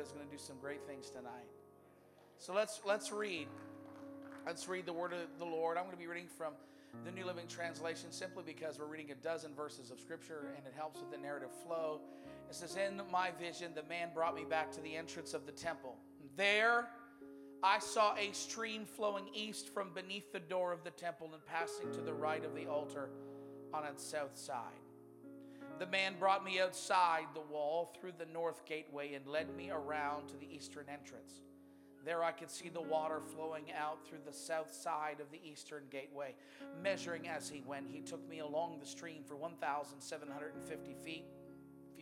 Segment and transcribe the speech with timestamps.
[0.00, 1.48] is going to do some great things tonight.
[2.38, 3.48] So let's let's read.
[4.46, 5.76] Let's read the word of the Lord.
[5.76, 6.54] I'm going to be reading from
[7.04, 10.72] the New Living Translation simply because we're reading a dozen verses of Scripture and it
[10.76, 12.00] helps with the narrative flow.
[12.48, 15.52] It says, In my vision, the man brought me back to the entrance of the
[15.52, 15.96] temple.
[16.36, 16.88] There,
[17.62, 21.92] I saw a stream flowing east from beneath the door of the temple and passing
[21.92, 23.10] to the right of the altar
[23.72, 24.79] on its south side.
[25.80, 30.28] The man brought me outside the wall through the north gateway and led me around
[30.28, 31.40] to the eastern entrance.
[32.04, 35.84] There I could see the water flowing out through the south side of the eastern
[35.90, 36.34] gateway.
[36.82, 41.24] Measuring as he went, he took me along the stream for 1,750 feet,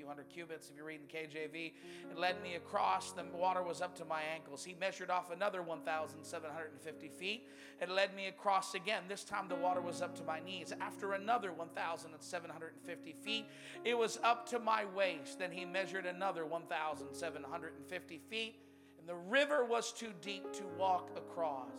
[0.09, 1.73] a few hundred cubits if you're reading KJV,
[2.11, 3.13] and led me across.
[3.13, 4.65] The water was up to my ankles.
[4.65, 7.47] He measured off another 1,750 feet
[7.81, 9.03] and led me across again.
[9.09, 10.73] This time the water was up to my knees.
[10.81, 13.47] After another 1,750 feet,
[13.85, 15.39] it was up to my waist.
[15.39, 18.57] Then he measured another 1,750 feet
[18.99, 21.73] and the river was too deep to walk across.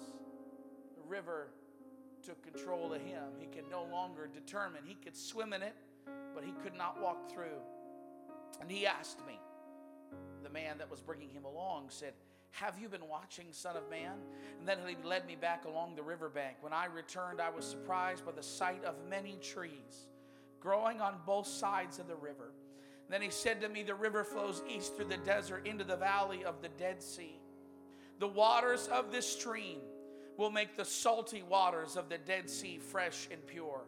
[0.96, 1.48] The river
[2.24, 3.24] took control of him.
[3.40, 4.82] He could no longer determine.
[4.86, 5.76] He could swim in it,
[6.34, 7.60] but he could not walk through.
[8.62, 9.40] And he asked me,
[10.44, 12.14] the man that was bringing him along said,
[12.52, 14.14] Have you been watching, Son of Man?
[14.60, 16.58] And then he led me back along the riverbank.
[16.62, 20.08] When I returned, I was surprised by the sight of many trees
[20.60, 22.52] growing on both sides of the river.
[23.10, 26.44] Then he said to me, The river flows east through the desert into the valley
[26.44, 27.40] of the Dead Sea.
[28.20, 29.80] The waters of this stream
[30.38, 33.82] will make the salty waters of the Dead Sea fresh and pure.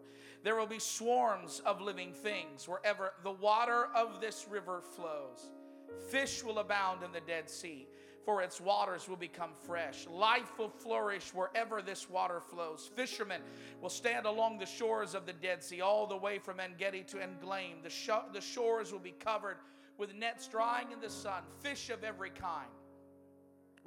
[0.43, 5.51] There will be swarms of living things wherever the water of this river flows.
[6.09, 7.87] Fish will abound in the Dead Sea,
[8.25, 10.07] for its waters will become fresh.
[10.07, 12.89] Life will flourish wherever this water flows.
[12.95, 13.41] Fishermen
[13.81, 17.03] will stand along the shores of the Dead Sea, all the way from En Gedi
[17.03, 17.83] to En Eglaim.
[17.83, 19.57] The, sh- the shores will be covered
[19.97, 22.69] with nets drying in the sun, fish of every kind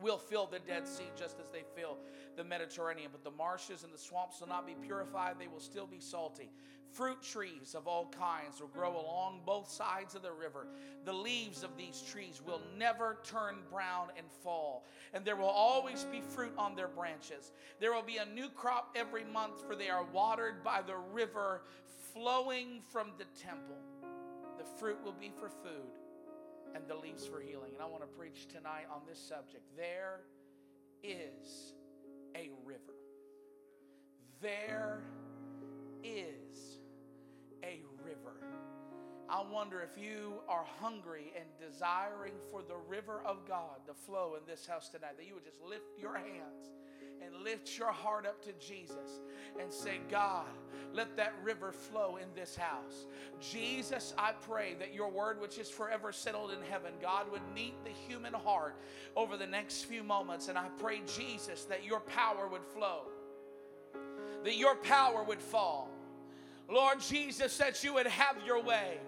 [0.01, 1.99] will fill the Dead Sea just as they fill
[2.37, 3.11] the Mediterranean.
[3.13, 6.51] But the marshes and the swamps will not be purified, they will still be salty.
[6.93, 10.69] Fruit trees of all kinds will grow along both sides of the river.
[11.05, 16.05] The leaves of these trees will never turn brown and fall, and there will always
[16.05, 17.51] be fruit on their branches.
[17.81, 21.63] There will be a new crop every month, for they are watered by the river
[22.13, 23.79] flowing from the temple.
[24.57, 26.04] The fruit will be for food
[26.75, 27.73] and the leaves for healing.
[27.75, 29.63] And I want to preach tonight on this subject.
[29.77, 30.21] There
[31.03, 31.73] is
[32.35, 32.95] a river.
[34.41, 35.03] There
[36.03, 36.79] is
[37.63, 38.37] a river.
[39.29, 44.35] I wonder if you are hungry and desiring for the river of God to flow
[44.39, 46.73] in this house tonight, that you would just lift your hands
[47.25, 49.21] and lift your heart up to Jesus
[49.61, 50.47] and say, God,
[50.93, 53.07] let that river flow in this house.
[53.41, 57.75] Jesus, I pray that your word, which is forever settled in heaven, God, would meet
[57.85, 58.77] the human heart
[59.17, 60.49] over the next few moments.
[60.49, 63.03] And I pray, Jesus, that your power would flow,
[64.45, 65.91] that your power would fall.
[66.69, 68.99] Lord Jesus, that you would have your way.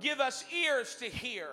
[0.00, 1.48] Give us ears to hear.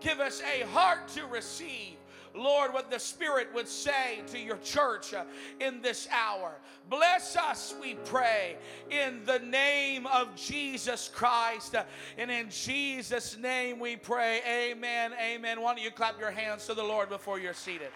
[0.00, 1.96] Give us a heart to receive.
[2.36, 5.24] Lord, what the Spirit would say to your church uh,
[5.60, 6.52] in this hour.
[6.88, 8.56] Bless us, we pray,
[8.90, 11.74] in the name of Jesus Christ.
[11.74, 11.84] Uh,
[12.18, 14.40] and in Jesus' name we pray.
[14.46, 15.12] Amen.
[15.20, 15.60] Amen.
[15.60, 17.90] Why don't you clap your hands to the Lord before you're seated?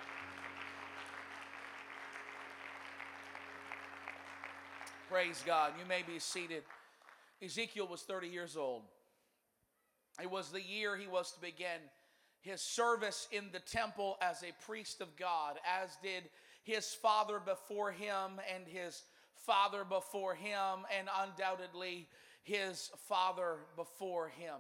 [5.11, 5.73] Praise God.
[5.79, 6.63] You may be seated.
[7.43, 8.83] Ezekiel was 30 years old.
[10.23, 11.81] It was the year he was to begin
[12.41, 16.25] his service in the temple as a priest of God, as did
[16.63, 19.03] his father before him and his
[19.35, 22.07] father before him, and undoubtedly
[22.43, 24.57] his father before him.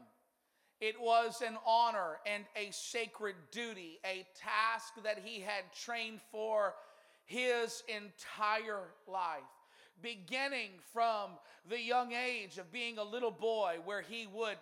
[0.80, 6.74] It was an honor and a sacred duty, a task that he had trained for
[7.26, 9.42] his entire life
[10.02, 11.32] beginning from
[11.68, 14.56] the young age of being a little boy, where he would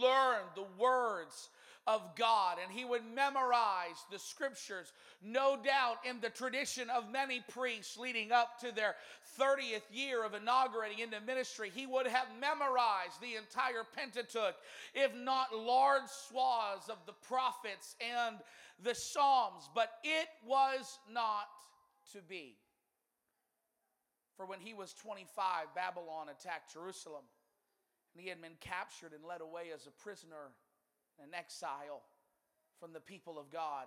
[0.00, 1.50] learn the words
[1.86, 4.92] of God and he would memorize the scriptures,
[5.22, 8.96] no doubt in the tradition of many priests leading up to their
[9.38, 11.70] 30th year of inaugurating into ministry.
[11.72, 14.56] He would have memorized the entire Pentateuch,
[14.94, 18.36] if not large swaths of the prophets and
[18.82, 21.48] the Psalms, but it was not
[22.12, 22.56] to be.
[24.36, 27.24] For when he was 25, Babylon attacked Jerusalem,
[28.12, 30.52] and he had been captured and led away as a prisoner
[31.22, 32.02] and exile
[32.78, 33.86] from the people of God.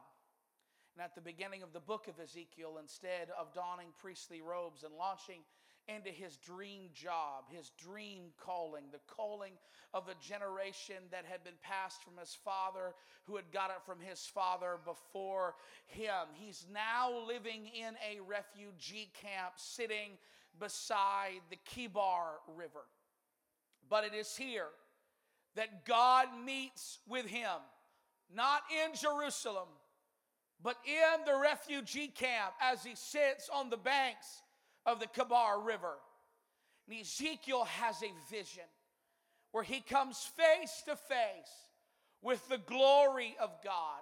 [0.96, 4.94] And at the beginning of the book of Ezekiel, instead of donning priestly robes and
[4.96, 5.42] launching
[5.88, 9.54] into his dream job, his dream calling, the calling
[9.94, 12.94] of a generation that had been passed from his father,
[13.26, 15.56] who had got it from his father before
[15.88, 16.28] him.
[16.34, 20.18] He's now living in a refugee camp, sitting
[20.60, 22.86] beside the Kebar River.
[23.90, 24.68] But it is here
[25.60, 27.60] that God meets with him,
[28.34, 29.68] not in Jerusalem,
[30.64, 34.42] but in the refugee camp as he sits on the banks
[34.86, 35.96] of the Kebar River.
[36.88, 38.64] And Ezekiel has a vision
[39.52, 41.52] where he comes face to face
[42.22, 44.00] with the glory of God.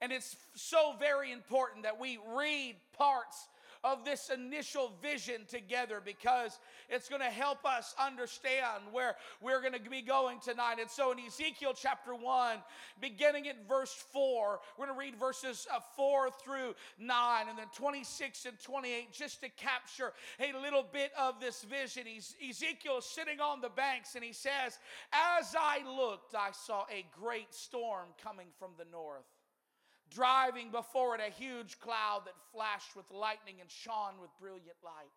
[0.00, 3.48] And it's so very important that we read parts
[3.84, 6.58] of this initial vision together because
[6.88, 10.76] it's going to help us understand where we're going to be going tonight.
[10.80, 12.58] And so in Ezekiel chapter 1,
[13.00, 17.66] beginning at verse 4, we're going to read verses uh, 4 through 9 and then
[17.74, 22.04] 26 and 28 just to capture a little bit of this vision.
[22.48, 24.78] Ezekiel sitting on the banks and he says,
[25.12, 29.24] As I looked, I saw a great storm coming from the north
[30.10, 35.12] driving before it a huge cloud that flashed with lightning and shone with brilliant light.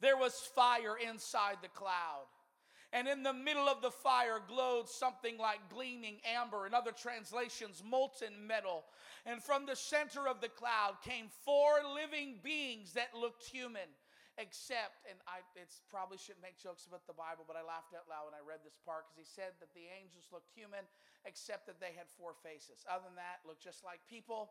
[0.00, 2.26] There was fire inside the cloud.
[2.92, 7.84] And in the middle of the fire glowed something like gleaming amber, in other translations,
[7.88, 8.84] molten metal.
[9.24, 13.88] And from the center of the cloud came four living beings that looked human
[14.40, 18.08] except, and I it's probably shouldn't make jokes about the Bible, but I laughed out
[18.08, 20.88] loud when I read this part because he said that the angels looked human,
[21.28, 22.80] except that they had four faces.
[22.88, 24.48] Other than that, looked just like people.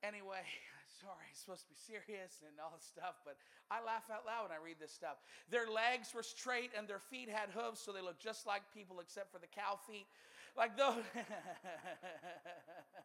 [0.00, 0.40] Anyway,
[1.04, 3.36] sorry, supposed to be serious and all this stuff, but
[3.68, 5.20] I laugh out loud when I read this stuff.
[5.52, 9.04] Their legs were straight and their feet had hooves, so they looked just like people
[9.04, 10.08] except for the cow feet
[10.56, 11.04] like those.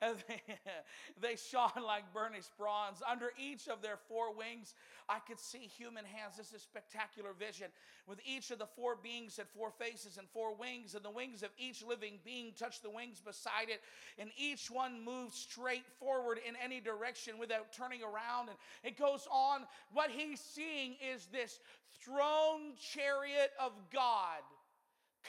[1.20, 3.02] they, shone like burnished bronze.
[3.08, 4.74] Under each of their four wings,
[5.08, 6.36] I could see human hands.
[6.36, 7.68] This is spectacular vision.
[8.06, 11.42] With each of the four beings had four faces and four wings, and the wings
[11.42, 13.80] of each living being touched the wings beside it,
[14.18, 18.48] and each one moved straight forward in any direction without turning around.
[18.48, 19.66] And it goes on.
[19.92, 21.60] What he's seeing is this
[22.04, 24.42] throne chariot of God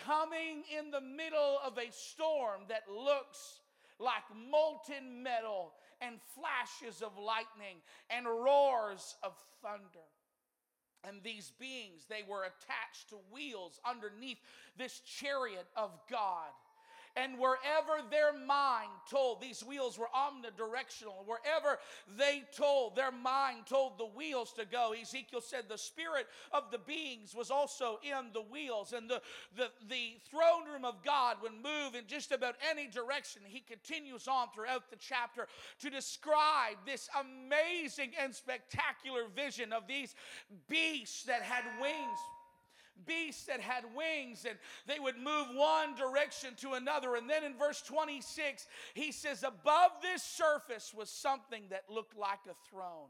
[0.06, 3.60] coming in the middle of a storm that looks
[4.04, 5.72] like molten metal
[6.02, 7.78] and flashes of lightning
[8.10, 10.08] and roars of thunder.
[11.06, 14.38] And these beings, they were attached to wheels underneath
[14.78, 16.52] this chariot of God.
[17.16, 21.78] And wherever their mind told, these wheels were omnidirectional, wherever
[22.18, 24.96] they told, their mind told the wheels to go.
[25.00, 29.22] Ezekiel said the spirit of the beings was also in the wheels, and the,
[29.56, 33.44] the, the throne room of God would move in just about any direction.
[33.46, 35.48] He continues on throughout the chapter
[35.82, 40.16] to describe this amazing and spectacular vision of these
[40.68, 42.20] beasts that had wings
[43.06, 44.58] beasts that had wings and
[44.88, 47.16] they would move one direction to another.
[47.16, 52.40] And then in verse 26, he says, Above this surface was something that looked like
[52.50, 53.10] a throne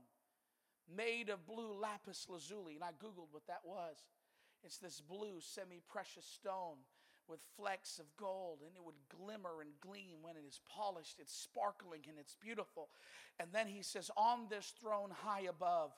[0.95, 2.75] made of blue lapis lazuli.
[2.75, 3.97] And I Googled what that was.
[4.63, 6.77] It's this blue, semi precious stone
[7.27, 11.19] with flecks of gold, and it would glimmer and gleam when it is polished.
[11.19, 12.89] It's sparkling and it's beautiful.
[13.39, 15.91] And then he says, On this throne high above,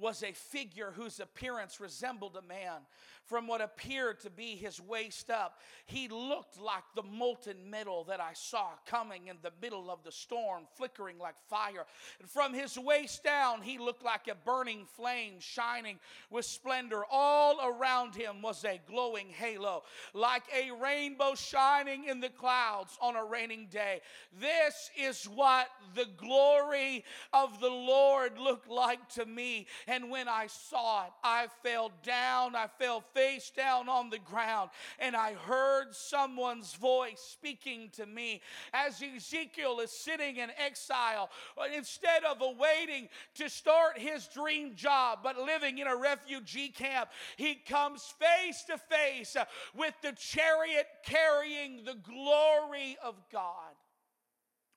[0.00, 2.80] was a figure whose appearance resembled a man.
[3.26, 8.18] From what appeared to be his waist up, he looked like the molten metal that
[8.18, 11.86] I saw coming in the middle of the storm, flickering like fire.
[12.18, 17.02] And from his waist down, he looked like a burning flame shining with splendor.
[17.08, 23.14] All around him was a glowing halo, like a rainbow shining in the clouds on
[23.14, 24.00] a raining day.
[24.40, 29.68] This is what the glory of the Lord looked like to me.
[29.90, 32.54] And when I saw it, I fell down.
[32.54, 34.70] I fell face down on the ground.
[35.00, 38.40] And I heard someone's voice speaking to me
[38.72, 41.28] as Ezekiel is sitting in exile.
[41.58, 47.10] Uh, instead of awaiting to start his dream job, but living in a refugee camp,
[47.36, 49.44] he comes face to face uh,
[49.74, 53.74] with the chariot carrying the glory of God.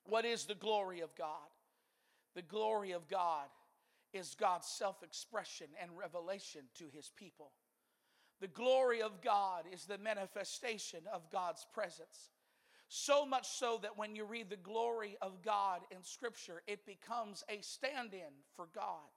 [0.05, 1.27] What is the glory of God?
[2.34, 3.46] The glory of God
[4.13, 7.51] is God's self expression and revelation to his people.
[8.41, 12.29] The glory of God is the manifestation of God's presence.
[12.89, 17.43] So much so that when you read the glory of God in Scripture, it becomes
[17.50, 19.10] a stand in for God.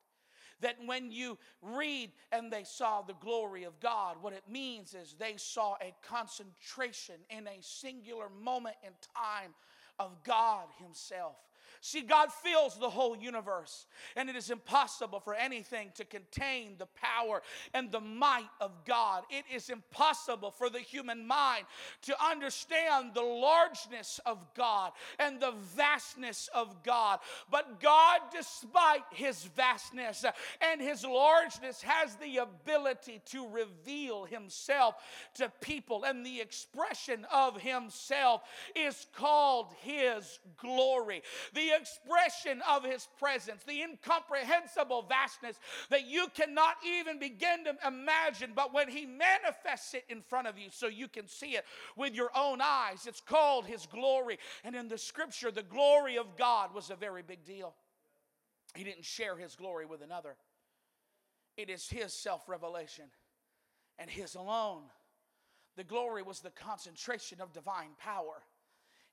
[0.61, 5.15] That when you read and they saw the glory of God, what it means is
[5.19, 9.53] they saw a concentration in a singular moment in time
[9.99, 11.37] of God Himself
[11.87, 16.87] See, God fills the whole universe, and it is impossible for anything to contain the
[16.87, 17.43] power
[17.75, 19.23] and the might of God.
[19.31, 21.65] It is impossible for the human mind
[22.03, 24.91] to understand the largeness of God
[25.21, 27.21] and the vastness of God.
[27.53, 30.25] But God, despite his vastness
[30.61, 34.97] and his largeness, has the ability to reveal himself
[35.35, 38.43] to people, and the expression of himself
[38.75, 41.23] is called his glory.
[41.55, 45.59] The expression of his presence, the incomprehensible vastness
[45.91, 48.53] that you cannot even begin to imagine.
[48.55, 51.65] But when he manifests it in front of you so you can see it
[51.97, 54.39] with your own eyes, it's called his glory.
[54.65, 57.75] And in the scripture, the glory of God was a very big deal.
[58.75, 60.37] He didn't share his glory with another,
[61.57, 63.07] it is his self revelation
[63.99, 64.83] and his alone.
[65.77, 68.43] The glory was the concentration of divine power.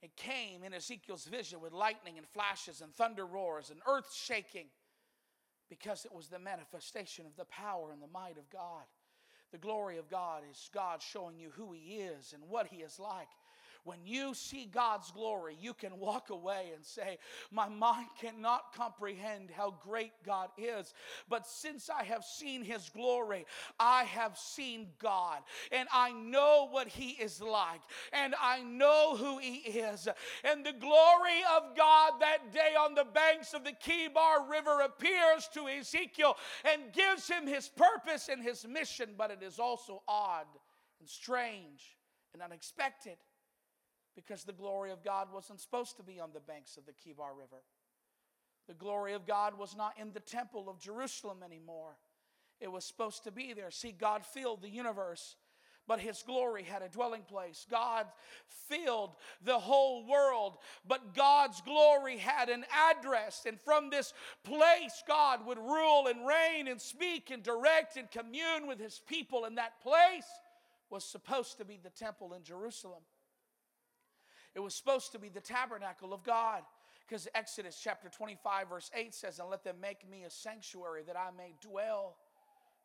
[0.04, 4.66] It came in Ezekiel's vision with lightning and flashes and thunder roars and earth shaking
[5.70, 8.84] because it was the manifestation of the power and the might of God.
[9.54, 13.00] The glory of God is God showing you who He is and what He is
[13.00, 13.30] like
[13.84, 17.18] when you see God's glory, you can walk away and say,
[17.52, 20.94] My mind cannot comprehend how great God is.
[21.28, 23.46] But since I have seen His glory,
[23.80, 25.40] I have seen God.
[25.72, 27.82] And I know what He is like.
[28.14, 30.08] And I know who He is.
[30.44, 35.50] And the glory of God that day on the banks of the Chebar River appears
[35.54, 39.10] to Ezekiel and gives him his purpose and his mission.
[39.18, 40.48] But it is also odd
[41.00, 41.98] and strange
[42.34, 43.18] and unexpected
[44.16, 47.38] because the glory of God wasn't supposed to be on the banks of the Kebar
[47.38, 47.64] River.
[48.68, 51.98] The glory of God was not in the temple of Jerusalem anymore.
[52.62, 53.72] It was supposed to be there.
[53.72, 55.36] See, God filled the universe,
[55.86, 57.66] but His glory had a dwelling place.
[57.70, 58.08] God
[58.48, 63.44] filled the whole world, but God's glory had an address.
[63.46, 64.14] And from this
[64.46, 69.44] place, God would rule and reign and speak and direct and commune with His people.
[69.44, 70.28] And that place
[70.90, 73.02] was supposed to be the temple in Jerusalem.
[74.56, 76.64] It was supposed to be the tabernacle of God.
[77.08, 81.18] Because Exodus chapter 25, verse 8 says, And let them make me a sanctuary that
[81.18, 82.16] I may dwell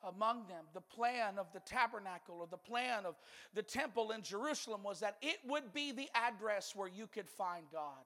[0.02, 0.64] among them.
[0.74, 3.14] The plan of the tabernacle or the plan of
[3.54, 7.64] the temple in Jerusalem was that it would be the address where you could find
[7.72, 8.04] God.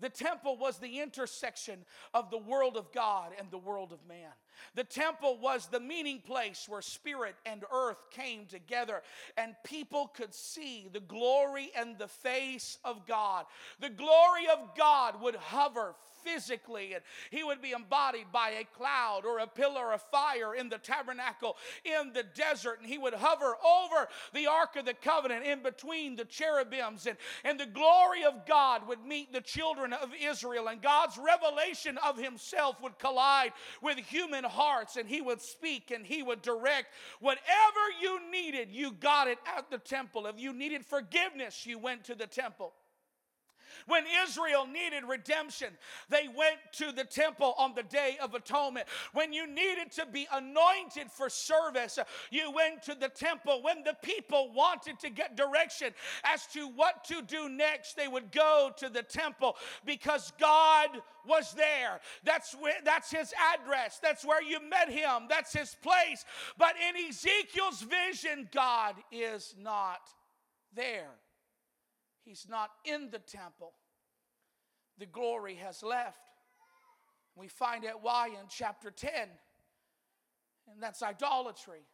[0.00, 4.30] The temple was the intersection of the world of God and the world of man.
[4.74, 9.02] The temple was the meeting place where spirit and earth came together
[9.36, 13.46] and people could see the glory and the face of God.
[13.80, 15.94] The glory of God would hover
[16.24, 20.68] physically, and he would be embodied by a cloud or a pillar of fire in
[20.68, 25.44] the tabernacle in the desert, and he would hover over the Ark of the Covenant
[25.44, 30.10] in between the cherubims, and, and the glory of God would meet the children of
[30.20, 35.90] Israel, and God's revelation of himself would collide with human hearts, and he would speak
[35.90, 36.88] and he would direct.
[37.20, 37.40] Whatever
[38.00, 40.26] you needed, you got it at the temple.
[40.26, 42.72] If you needed forgiveness, you went to the temple.
[43.86, 45.68] When Israel needed redemption,
[46.08, 48.86] they went to the temple on the Day of Atonement.
[49.12, 51.98] When you needed to be anointed for service,
[52.30, 53.62] you went to the temple.
[53.62, 55.92] When the people wanted to get direction
[56.24, 60.88] as to what to do next, they would go to the temple because God
[61.26, 62.00] was there.
[62.24, 63.98] That's where that's his address.
[64.02, 65.26] That's where you met him.
[65.28, 66.24] That's his place.
[66.56, 70.00] But in Ezekiel's vision, God is not
[70.74, 71.10] there.
[72.28, 73.72] He's not in the temple.
[74.98, 76.28] The glory has left.
[77.34, 79.10] We find out why in chapter 10,
[80.70, 81.86] and that's idolatry.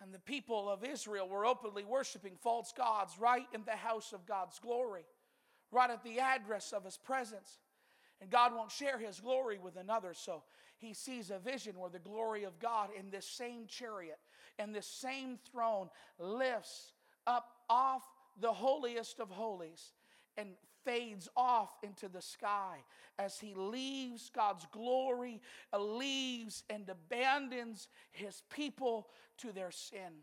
[0.00, 4.24] And the people of Israel were openly worshiping false gods right in the house of
[4.24, 5.04] God's glory,
[5.70, 7.58] right at the address of his presence.
[8.22, 10.42] And God won't share his glory with another, so
[10.78, 14.20] he sees a vision where the glory of God in this same chariot
[14.58, 16.94] and this same throne lifts
[17.26, 18.04] up off
[18.40, 19.92] the holiest of holies
[20.36, 20.50] and
[20.84, 22.78] fades off into the sky
[23.18, 25.40] as he leaves God's glory,
[25.72, 30.22] uh, leaves and abandons his people to their sin.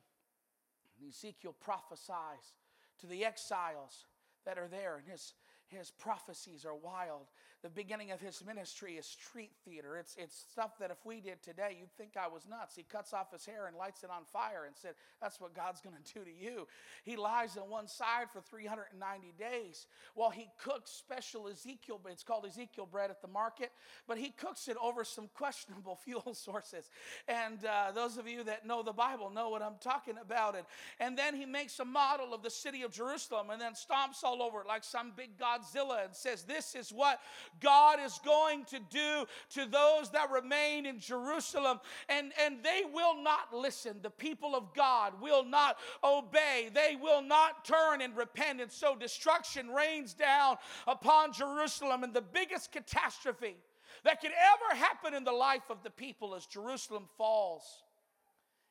[0.99, 2.55] And Ezekiel prophesies
[2.99, 4.05] to the exiles
[4.45, 5.33] that are there, and his,
[5.67, 7.27] his prophecies are wild
[7.63, 9.97] the beginning of his ministry is street theater.
[9.97, 12.75] It's, it's stuff that if we did today, you'd think I was nuts.
[12.75, 15.81] He cuts off his hair and lights it on fire and said, That's what God's
[15.81, 16.67] going to do to you.
[17.03, 22.45] He lies on one side for 390 days while he cooks special Ezekiel, it's called
[22.45, 23.71] Ezekiel bread at the market,
[24.07, 26.89] but he cooks it over some questionable fuel sources.
[27.27, 30.55] And uh, those of you that know the Bible know what I'm talking about.
[30.55, 30.65] And,
[30.99, 34.41] and then he makes a model of the city of Jerusalem and then stomps all
[34.41, 37.19] over it like some big Godzilla and says, This is what
[37.59, 41.79] God is going to do to those that remain in Jerusalem.
[42.09, 43.97] And, and they will not listen.
[44.01, 46.69] The people of God will not obey.
[46.73, 48.61] They will not turn and repent.
[48.61, 52.03] And so destruction rains down upon Jerusalem.
[52.03, 53.57] And the biggest catastrophe
[54.03, 57.83] that could ever happen in the life of the people as Jerusalem falls.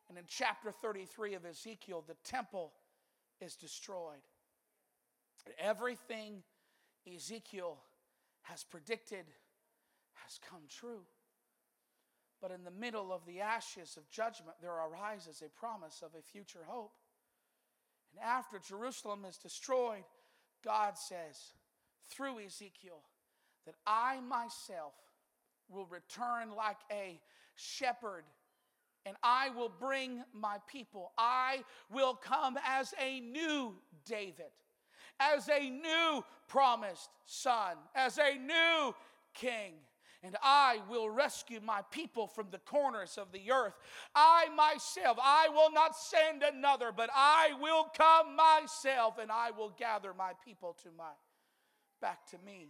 [0.08, 2.72] And in chapter 33 of Ezekiel, the temple
[3.40, 4.18] is destroyed.
[5.58, 6.42] Everything
[7.06, 7.78] Ezekiel
[8.42, 9.24] has predicted
[10.24, 11.02] has come true.
[12.40, 16.22] But in the middle of the ashes of judgment, there arises a promise of a
[16.22, 16.92] future hope.
[18.12, 20.04] And after Jerusalem is destroyed,
[20.64, 21.52] God says
[22.08, 23.02] through Ezekiel
[23.66, 24.94] that I myself
[25.68, 27.20] will return like a
[27.54, 28.24] shepherd
[29.06, 31.12] and I will bring my people.
[31.16, 34.52] I will come as a new David,
[35.20, 38.94] as a new promised son, as a new
[39.34, 39.74] king.
[40.22, 43.74] And I will rescue my people from the corners of the earth.
[44.14, 49.72] I myself, I will not send another, but I will come myself and I will
[49.78, 51.12] gather my people to my
[52.02, 52.68] back to me.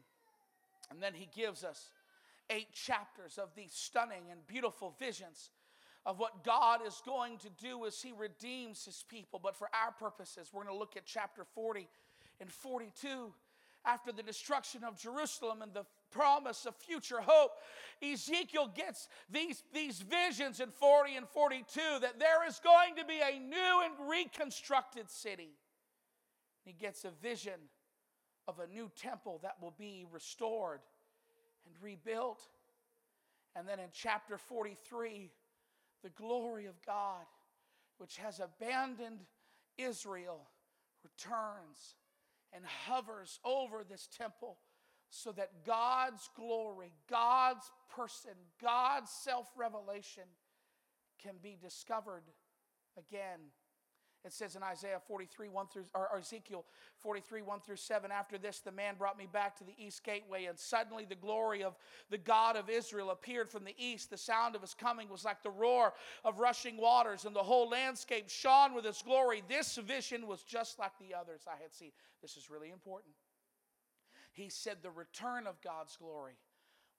[0.90, 1.90] And then he gives us
[2.50, 5.50] eight chapters of these stunning and beautiful visions
[6.07, 9.40] of what God is going to do as He redeems His people.
[9.42, 11.88] But for our purposes, we're going to look at chapter 40
[12.40, 13.32] and 42.
[13.85, 17.52] After the destruction of Jerusalem and the promise of future hope,
[18.02, 23.20] Ezekiel gets these, these visions in 40 and 42 that there is going to be
[23.20, 25.52] a new and reconstructed city.
[26.64, 27.59] He gets a vision
[28.47, 30.80] of a new temple that will be restored
[31.64, 32.42] and rebuilt.
[33.56, 35.30] And then in chapter 43,
[36.02, 37.25] the glory of God,
[37.99, 39.20] which has abandoned
[39.78, 40.42] Israel,
[41.02, 41.94] returns
[42.52, 44.59] and hovers over this temple
[45.11, 50.25] so that God's glory, God's person, God's self revelation
[51.23, 52.25] can be discovered
[52.97, 53.38] again
[54.25, 56.67] it says in Isaiah 43, 1 through, or Ezekiel
[56.99, 60.45] 43, 1 through 7, after this, the man brought me back to the east gateway,
[60.45, 61.75] and suddenly the glory of
[62.11, 64.11] the God of Israel appeared from the east.
[64.11, 67.71] The sound of his coming was like the roar of rushing waters, and the whole
[67.71, 69.42] landscape shone with its glory.
[69.49, 71.92] This vision was just like the others I had seen.
[72.21, 73.14] This is really important.
[74.33, 76.35] He said, The return of God's glory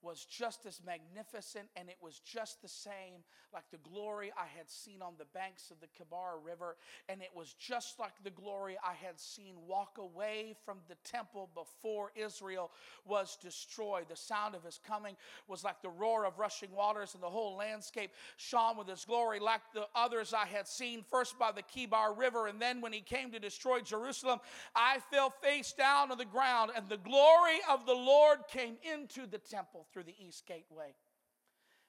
[0.01, 4.69] was just as magnificent and it was just the same like the glory I had
[4.69, 6.77] seen on the banks of the Kebar River.
[7.09, 11.49] And it was just like the glory I had seen walk away from the temple
[11.53, 12.71] before Israel
[13.05, 14.05] was destroyed.
[14.09, 15.15] The sound of his coming
[15.47, 19.39] was like the roar of rushing waters, and the whole landscape shone with his glory,
[19.39, 23.01] like the others I had seen, first by the Kebar River, and then when he
[23.01, 24.39] came to destroy Jerusalem,
[24.75, 29.27] I fell face down on the ground, and the glory of the Lord came into
[29.27, 30.93] the temple through the east gateway.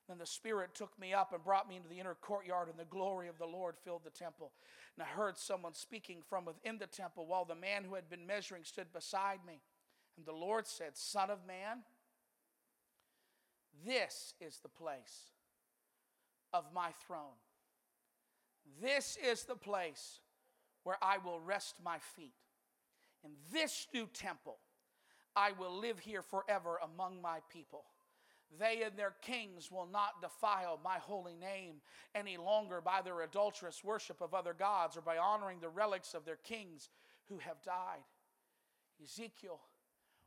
[0.09, 2.85] Then the Spirit took me up and brought me into the inner courtyard, and the
[2.85, 4.53] glory of the Lord filled the temple.
[4.97, 8.27] And I heard someone speaking from within the temple while the man who had been
[8.27, 9.61] measuring stood beside me.
[10.17, 11.79] And the Lord said, Son of man,
[13.87, 15.31] this is the place
[16.53, 17.39] of my throne.
[18.81, 20.21] This is the place
[20.85, 22.35] where I will rest my feet.
[23.25, 24.59] In this new temple,
[25.35, 27.85] I will live here forever among my people.
[28.59, 31.77] They and their kings will not defile my holy name
[32.15, 36.25] any longer by their adulterous worship of other gods or by honoring the relics of
[36.25, 36.91] their kings
[37.29, 38.05] who have died.
[39.03, 39.61] Ezekiel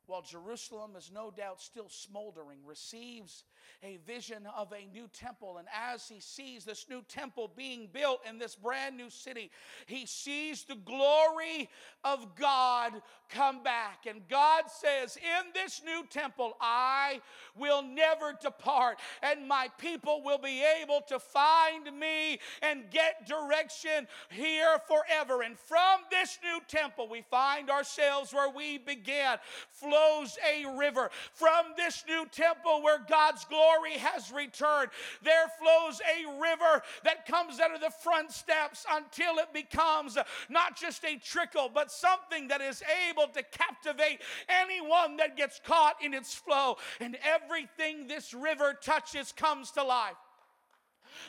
[0.08, 3.44] while Jerusalem is no doubt still smoldering, receives
[3.84, 5.58] a vision of a new temple.
[5.58, 9.52] And as he sees this new temple being built in this brand new city,
[9.86, 11.70] he sees the glory
[12.04, 12.94] of God
[13.30, 14.06] come back.
[14.08, 17.22] And God says, In this new temple, I
[17.58, 24.08] will never depart, and my people will be able to find me and get direction
[24.30, 25.42] here forever.
[25.42, 29.38] And from this new temple, we find ourselves where we began
[29.72, 31.10] flows a river.
[31.34, 33.55] From this new temple where God's glory
[33.98, 34.90] has returned,
[35.24, 40.18] there flows a river that comes out of the front steps until it becomes
[40.50, 45.96] not just a trickle, but something that is able to captivate anyone that gets caught
[46.04, 46.78] in its flow.
[47.00, 50.16] And everything this river touches comes to life.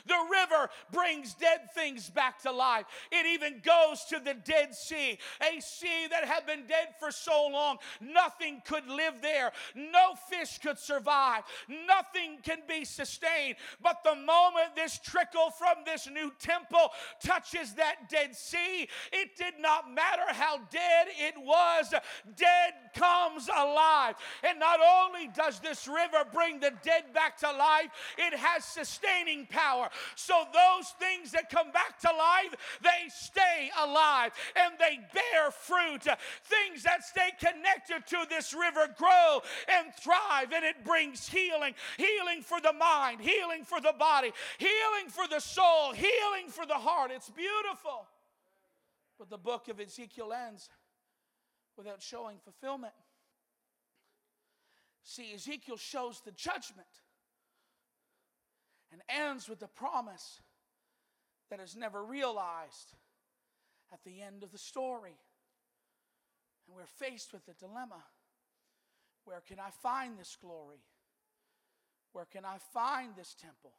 [0.05, 2.85] The river brings dead things back to life.
[3.11, 7.47] It even goes to the Dead Sea, a sea that had been dead for so
[7.47, 9.51] long, nothing could live there.
[9.75, 11.43] No fish could survive.
[11.87, 13.55] Nothing can be sustained.
[13.81, 16.91] But the moment this trickle from this new temple
[17.23, 21.93] touches that Dead Sea, it did not matter how dead it was,
[22.35, 24.15] dead comes alive.
[24.43, 29.45] And not only does this river bring the dead back to life, it has sustaining
[29.47, 29.76] power.
[30.15, 36.03] So those things that come back to life, they stay alive and they bear fruit.
[36.43, 42.41] Things that stay connected to this river grow and thrive, and it brings healing healing
[42.41, 47.11] for the mind, healing for the body, healing for the soul, healing for the heart.
[47.13, 48.07] It's beautiful.
[49.17, 50.69] But the book of Ezekiel ends
[51.75, 52.93] without showing fulfillment.
[55.03, 56.87] See, Ezekiel shows the judgment
[58.91, 60.41] and ends with the promise
[61.49, 62.93] that is never realized
[63.91, 65.17] at the end of the story.
[66.67, 68.03] And we're faced with the dilemma
[69.27, 70.79] where can I find this glory?
[72.13, 73.73] Where can I find this temple?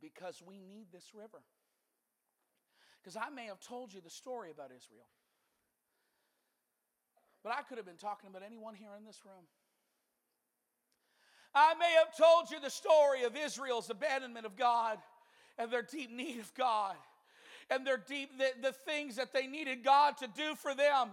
[0.00, 1.42] Because we need this river.
[3.02, 5.08] Because I may have told you the story about Israel,
[7.42, 9.44] but I could have been talking about anyone here in this room.
[11.54, 14.98] I may have told you the story of Israel's abandonment of God
[15.58, 16.94] and their deep need of God
[17.70, 21.10] and their deep the, the things that they needed God to do for them.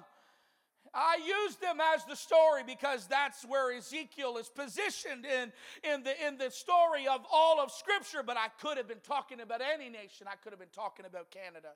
[0.94, 5.52] I use them as the story because that's where Ezekiel is positioned in,
[5.84, 9.42] in, the, in the story of all of Scripture, but I could have been talking
[9.42, 10.28] about any nation.
[10.28, 11.70] I could have been talking about Canada.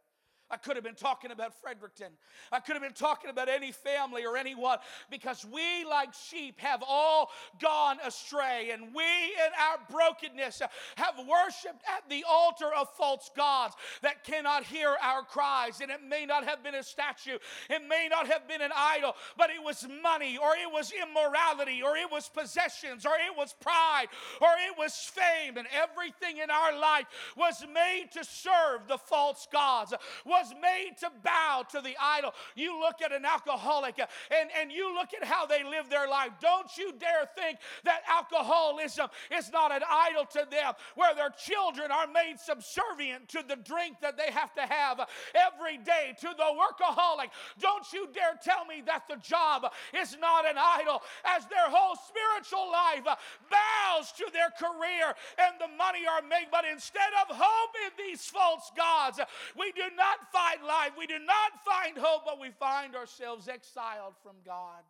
[0.52, 2.10] I could have been talking about Fredericton.
[2.52, 6.84] I could have been talking about any family or anyone because we, like sheep, have
[6.86, 8.72] all gone astray.
[8.74, 10.62] And we, in our brokenness,
[10.98, 15.80] have worshiped at the altar of false gods that cannot hear our cries.
[15.80, 17.38] And it may not have been a statue,
[17.70, 21.82] it may not have been an idol, but it was money, or it was immorality,
[21.82, 24.08] or it was possessions, or it was pride,
[24.42, 25.58] or it was fame.
[25.58, 27.06] And everything in our life
[27.38, 29.94] was made to serve the false gods.
[30.26, 32.34] Was was made to bow to the idol.
[32.56, 34.08] You look at an alcoholic uh,
[34.40, 36.32] and, and you look at how they live their life.
[36.42, 41.92] Don't you dare think that alcoholism is not an idol to them, where their children
[41.92, 46.50] are made subservient to the drink that they have to have every day, to the
[46.58, 47.30] workaholic.
[47.60, 51.96] Don't you dare tell me that the job is not an idol, as their whole
[51.96, 56.48] spiritual life bows to their career and the money are made.
[56.52, 59.20] But instead of hope in these false gods,
[59.58, 60.92] we do not find life.
[60.98, 64.84] We do not find hope, but we find ourselves exiled from God.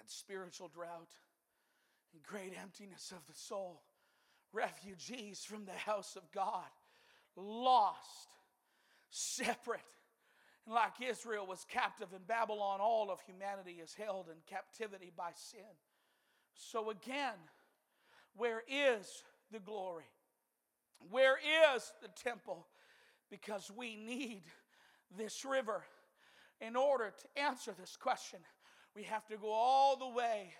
[0.00, 1.10] And spiritual drought
[2.12, 3.82] and great emptiness of the soul.
[4.52, 6.68] Refugees from the house of God.
[7.36, 8.28] Lost,
[9.10, 9.80] separate.
[10.66, 15.30] And like Israel was captive in Babylon, all of humanity is held in captivity by
[15.34, 15.60] sin.
[16.54, 17.38] So again,
[18.36, 20.04] where is the glory?
[21.10, 21.36] Where
[21.74, 22.66] is the temple?
[23.32, 24.42] Because we need
[25.16, 25.82] this river.
[26.60, 28.38] In order to answer this question,
[28.94, 30.52] we have to go all the way,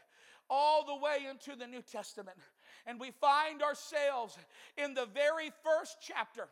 [0.49, 2.39] all the way into the New Testament.
[2.87, 4.39] And we find ourselves
[4.79, 6.49] in the very first chapter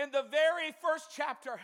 [0.00, 1.58] in the very first chapter,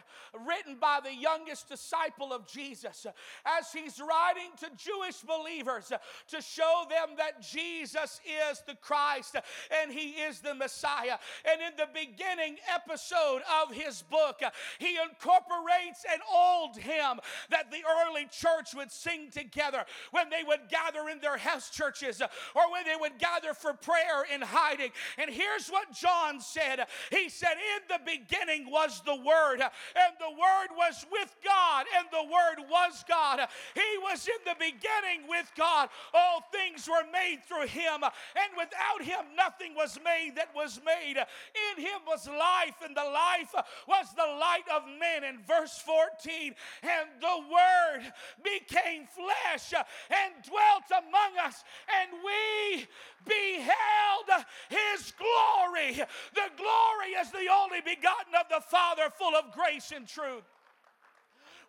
[0.46, 3.06] written by the youngest disciple of Jesus,
[3.44, 5.92] as he's writing to Jewish believers
[6.28, 9.36] to show them that Jesus is the Christ
[9.82, 11.18] and he is the Messiah.
[11.44, 14.40] And in the beginning episode of his book,
[14.78, 20.68] he incorporates an old hymn that the early church would sing together when they would
[20.70, 22.22] gather in their house churches
[22.54, 24.90] or when they would gather for prayer in hiding.
[25.18, 30.14] And here's what John said He said, In the beginning, beginning was the Word, and
[30.18, 33.40] the Word was with God, and the Word was God.
[33.74, 35.88] He was in the beginning with God.
[36.14, 41.16] All things were made through Him, and without Him, nothing was made that was made.
[41.18, 43.54] In Him was life, and the life
[43.88, 45.24] was the light of men.
[45.24, 49.72] In verse 14, and the Word became flesh
[50.10, 51.64] and dwelt among us,
[52.00, 52.86] and we
[53.24, 55.94] beheld His glory.
[56.34, 60.44] The glory is the only begotten begotten of the Father, full of grace and truth.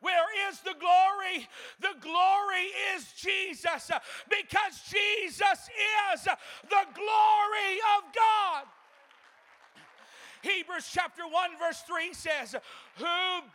[0.02, 1.48] Where is the glory?
[1.80, 3.90] The glory is Jesus
[4.28, 5.70] because Jesus
[6.14, 8.66] is the glory of God.
[10.44, 12.56] Hebrews chapter 1, verse 3 says,
[12.98, 13.06] who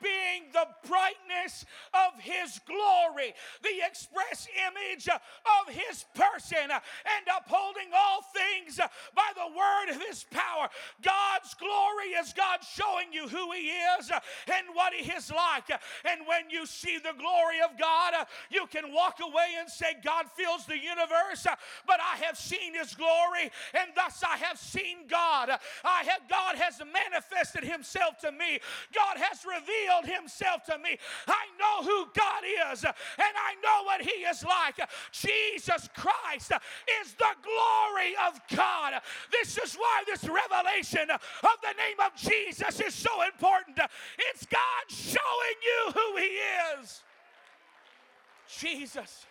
[0.03, 8.25] being the brightness of his glory, the express image of his person, and upholding all
[8.35, 8.79] things
[9.15, 10.69] by the word of his power.
[11.03, 13.71] God's glory is God showing you who he
[14.01, 15.71] is and what he is like.
[16.05, 18.15] And when you see the glory of God,
[18.51, 21.47] you can walk away and say, God fills the universe,
[21.87, 25.51] but I have seen his glory, and thus I have seen God.
[25.85, 28.59] I have God has manifested himself to me.
[28.95, 30.99] God has revealed himself to me.
[31.27, 34.77] I know who God is and I know what He is like.
[35.13, 36.53] Jesus Christ
[37.03, 38.95] is the glory of God.
[39.31, 43.79] This is why this revelation of the name of Jesus is so important.
[44.31, 46.39] It's God showing you who He
[46.81, 47.03] is.
[48.59, 49.27] Jesus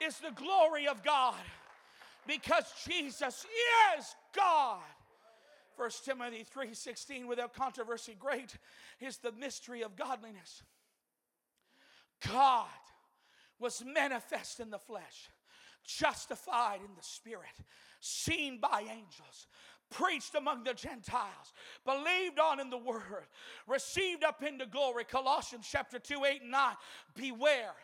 [0.00, 1.34] is the glory of God
[2.26, 3.46] because Jesus
[3.96, 4.80] is God.
[5.78, 8.56] 1 Timothy 3:16 without controversy great
[8.98, 10.64] is the mystery of godliness.
[12.26, 12.66] God
[13.60, 15.30] was manifest in the flesh,
[15.84, 17.54] justified in the spirit,
[18.00, 19.46] seen by angels,
[19.88, 21.52] preached among the Gentiles,
[21.84, 23.28] believed on in the word,
[23.68, 25.04] received up into glory.
[25.04, 26.76] Colossians chapter 2, 8, and 9.
[27.14, 27.74] Beware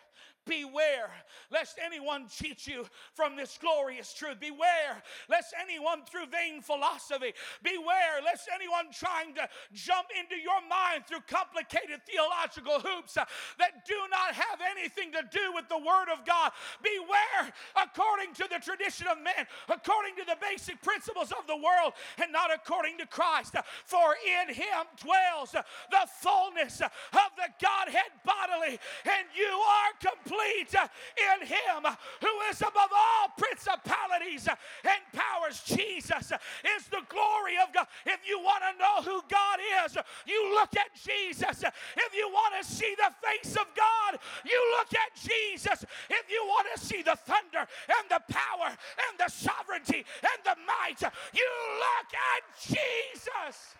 [0.46, 1.08] Beware
[1.50, 4.40] lest anyone cheat you from this glorious truth.
[4.40, 7.32] Beware lest anyone through vain philosophy.
[7.62, 13.24] Beware lest anyone trying to jump into your mind through complicated theological hoops uh,
[13.58, 16.52] that do not have anything to do with the Word of God.
[16.82, 17.48] Beware
[17.80, 22.30] according to the tradition of men, according to the basic principles of the world, and
[22.32, 23.56] not according to Christ.
[23.84, 28.76] For in Him dwells the fullness of the Godhead bodily,
[29.08, 35.62] and you are complete complete in Him who is above all principalities and powers.
[35.64, 36.32] Jesus
[36.76, 37.86] is the glory of God.
[38.06, 41.64] If you want to know who God is, you look at Jesus.
[41.96, 45.84] If you want to see the face of God, you look at Jesus.
[46.10, 50.56] If you want to see the thunder and the power and the sovereignty and the
[50.66, 51.00] might,
[51.32, 53.74] you look at Jesus.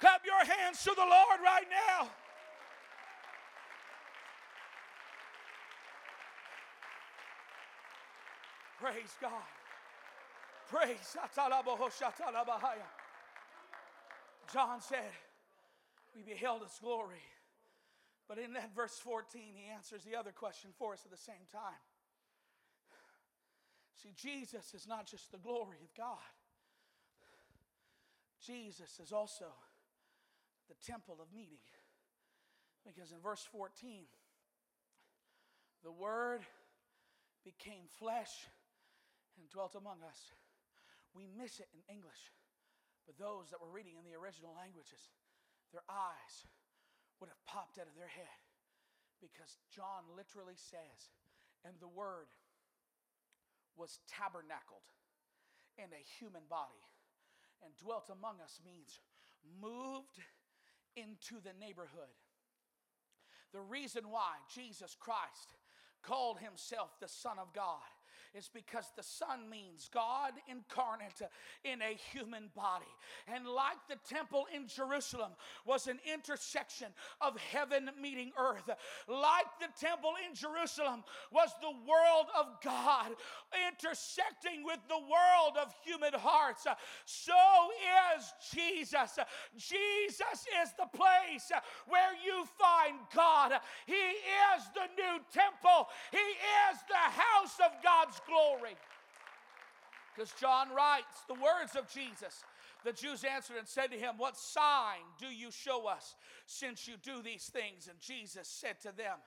[0.00, 2.08] Clap your hands to the Lord right now.
[8.80, 9.44] Praise God.
[10.68, 11.16] Praise.
[14.52, 15.12] John said,
[16.16, 17.22] We beheld his glory.
[18.26, 21.46] But in that verse 14, he answers the other question for us at the same
[21.52, 21.82] time.
[24.02, 26.16] See, Jesus is not just the glory of God,
[28.40, 29.46] Jesus is also
[30.68, 31.58] the temple of meeting.
[32.86, 34.04] Because in verse 14,
[35.84, 36.40] the Word
[37.44, 38.46] became flesh
[39.40, 40.36] and dwelt among us.
[41.16, 42.30] We miss it in English,
[43.08, 45.10] but those that were reading in the original languages,
[45.72, 46.46] their eyes
[47.18, 48.40] would have popped out of their head
[49.18, 51.10] because John literally says,
[51.64, 52.28] and the Word
[53.76, 54.86] was tabernacled
[55.76, 56.84] in a human body
[57.64, 59.00] and dwelt among us means
[59.60, 60.20] moved
[60.96, 62.12] into the neighborhood.
[63.52, 65.56] The reason why Jesus Christ
[66.02, 67.84] called himself the Son of God
[68.36, 71.22] is because the Son means God incarnate
[71.64, 72.90] in a human body.
[73.26, 75.32] And like the temple in Jerusalem
[75.66, 76.88] was an intersection
[77.20, 78.68] of heaven meeting earth,
[79.08, 83.12] like the temple in Jerusalem was the world of God
[83.68, 86.66] intersecting with the world of human hearts,
[87.04, 87.32] so
[88.16, 89.18] is Jesus.
[89.56, 91.50] Jesus is the place
[91.86, 93.52] where you find God.
[93.86, 98.76] He is the new temple, He is the house of God's glory.
[100.14, 102.44] Because John writes the words of Jesus.
[102.84, 106.14] The Jews answered and said to him, What sign do you show us
[106.46, 107.88] since you do these things?
[107.88, 109.18] And Jesus said to them,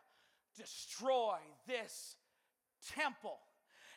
[0.57, 2.15] Destroy this
[2.95, 3.39] temple,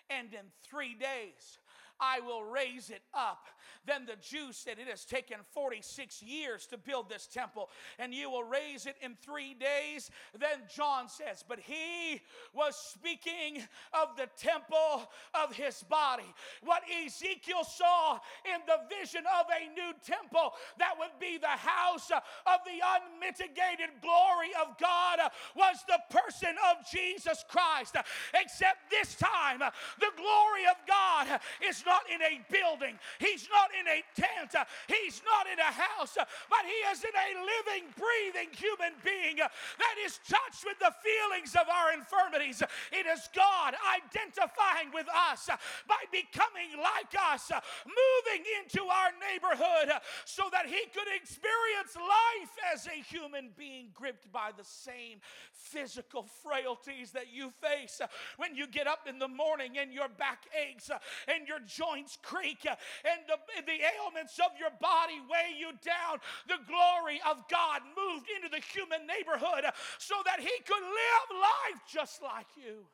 [0.08, 1.58] and in three days
[2.00, 3.46] I will raise it up.
[3.86, 8.30] Then the Jews said, It has taken 46 years to build this temple, and you
[8.30, 10.10] will raise it in three days.
[10.38, 12.20] Then John says, But he
[12.52, 16.26] was speaking of the temple of his body.
[16.62, 22.10] What Ezekiel saw in the vision of a new temple that would be the house
[22.10, 25.20] of the unmitigated glory of God
[25.54, 27.96] was the person of Jesus Christ.
[28.34, 33.86] Except this time, the glory of God is not in a building, He's not in
[33.86, 34.52] a tent,
[34.90, 39.96] He's not in a house, but He is in a living, breathing human being that
[40.04, 42.60] is touched with the feelings of our infirmities.
[42.90, 45.46] It is God identifying with us
[45.86, 47.54] by becoming like us,
[47.86, 49.94] moving into our neighborhood
[50.24, 55.22] so that He could experience life as a human being gripped by the same
[55.52, 58.00] physical frailties that you face
[58.36, 60.90] when you get up in the morning and your back aches
[61.28, 66.18] and your joints creak and the, the ailments of your body weigh you down.
[66.48, 71.80] The glory of God moved into the human neighborhood so that he could live life
[71.86, 72.86] just like you.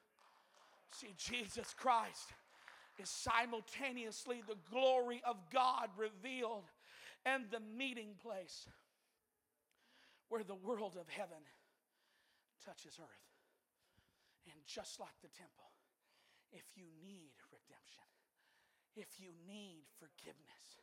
[0.90, 2.34] See, Jesus Christ
[3.00, 6.64] is simultaneously the glory of God revealed
[7.24, 8.66] and the meeting place
[10.28, 11.44] where the world of heaven
[12.64, 13.26] touches earth.
[14.46, 15.70] And just like the temple,
[16.52, 17.32] if you need
[18.96, 20.81] if you need forgiveness,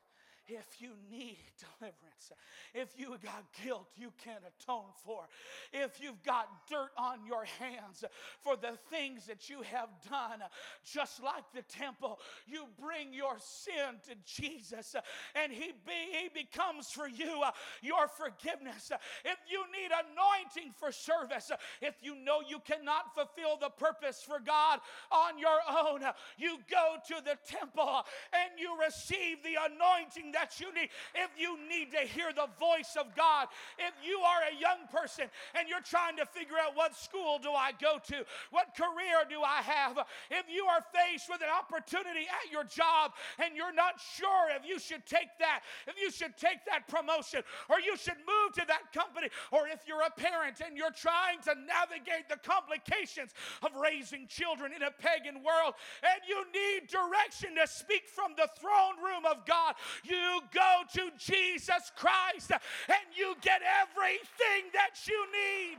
[0.49, 1.37] if you need
[1.79, 2.31] deliverance,
[2.73, 5.27] if you got guilt you can't atone for,
[5.71, 8.03] if you've got dirt on your hands
[8.41, 10.39] for the things that you have done,
[10.83, 14.95] just like the temple, you bring your sin to Jesus
[15.35, 18.91] and He, be, he becomes for you uh, your forgiveness.
[19.23, 24.39] If you need anointing for service, if you know you cannot fulfill the purpose for
[24.39, 24.79] God
[25.11, 26.01] on your own,
[26.37, 30.89] you go to the temple and you receive the anointing that you need.
[31.15, 33.47] If you need to hear the voice of God,
[33.77, 37.51] if you are a young person and you're trying to figure out what school do
[37.51, 39.99] I go to, what career do I have,
[40.31, 43.11] if you are faced with an opportunity at your job
[43.43, 47.43] and you're not sure if you should take that, if you should take that promotion,
[47.67, 51.43] or you should move to that company, or if you're a parent and you're trying
[51.43, 57.55] to navigate the complications of raising children in a pagan world and you need direction
[57.55, 63.07] to speak from the throne room of God, you you go to Jesus Christ and
[63.15, 65.77] you get everything that you need.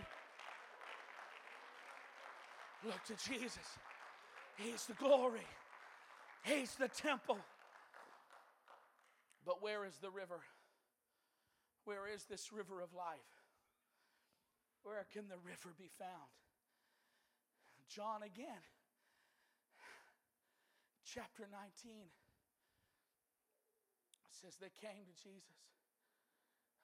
[2.84, 3.66] Look to Jesus.
[4.56, 5.46] He's the glory,
[6.42, 7.38] He's the temple.
[9.46, 10.40] But where is the river?
[11.84, 13.32] Where is this river of life?
[14.82, 16.30] Where can the river be found?
[17.88, 18.62] John again,
[21.04, 22.04] chapter 19
[24.40, 25.60] says they came to Jesus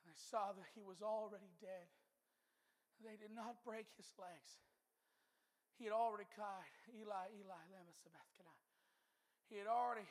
[0.05, 1.88] and they saw that he was already dead.
[3.01, 4.61] They did not break his legs.
[5.77, 8.64] He had already cried, Eli, Eli, lema sabachthani.
[9.49, 10.09] He had already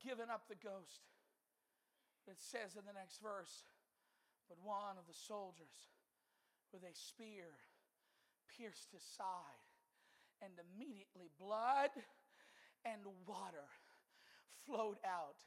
[0.00, 1.08] given up the ghost.
[2.28, 3.64] It says in the next verse,
[4.48, 5.88] but one of the soldiers
[6.72, 7.48] with a spear
[8.50, 9.64] pierced his side,
[10.44, 11.90] and immediately blood
[12.84, 13.68] and water
[14.64, 15.40] flowed out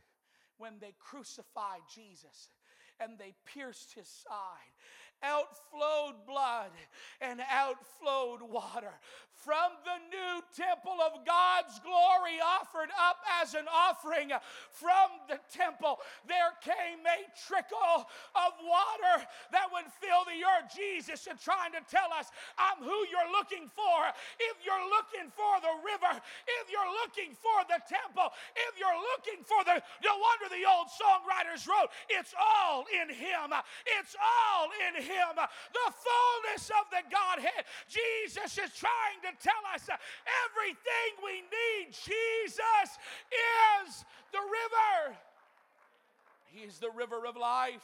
[0.58, 2.50] when they crucified Jesus
[3.00, 4.74] and they pierced his side
[5.24, 6.72] outflowed blood
[7.22, 8.92] and outflowed water.
[9.34, 14.32] From the new temple of God's glory offered up as an offering
[14.72, 16.00] from the temple,
[16.32, 18.08] there came a trickle
[18.40, 19.16] of water
[19.52, 20.72] that would fill the earth.
[20.72, 24.08] Jesus is trying to tell us, I'm who you're looking for.
[24.40, 26.14] If you're looking for the river,
[26.48, 30.88] if you're looking for the temple, if you're looking for the, no wonder the old
[30.88, 33.54] songwriters wrote, it's all in Him.
[34.00, 37.66] It's all in Him him the fullness of the Godhead.
[37.88, 39.88] Jesus is trying to tell us
[40.46, 41.94] everything we need.
[41.94, 42.90] Jesus
[43.86, 45.18] is the river.
[46.46, 47.84] He is the river of life.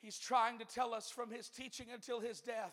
[0.00, 2.72] He's trying to tell us from his teaching until his death